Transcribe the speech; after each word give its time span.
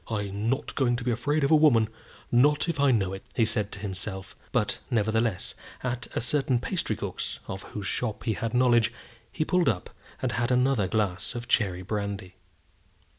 "I'm 0.07 0.49
not 0.49 0.73
going 0.73 0.95
to 0.95 1.03
be 1.03 1.11
afraid 1.11 1.43
of 1.43 1.51
a 1.51 1.55
woman 1.55 1.87
not 2.31 2.67
if 2.67 2.79
I 2.79 2.89
know 2.89 3.13
it," 3.13 3.21
he 3.35 3.45
said 3.45 3.71
to 3.73 3.79
himself; 3.79 4.35
but, 4.51 4.79
nevertheless, 4.89 5.53
at 5.83 6.07
a 6.15 6.21
certain 6.21 6.57
pastrycook's, 6.57 7.37
of 7.47 7.61
whose 7.61 7.85
shop 7.85 8.23
he 8.23 8.33
had 8.33 8.55
knowledge, 8.55 8.91
he 9.31 9.45
pulled 9.45 9.69
up 9.69 9.91
and 10.19 10.31
had 10.31 10.51
another 10.51 10.87
glass 10.87 11.35
of 11.35 11.47
cherry 11.47 11.83
brandy. 11.83 12.33